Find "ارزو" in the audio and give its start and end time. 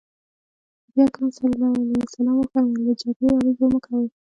3.35-3.65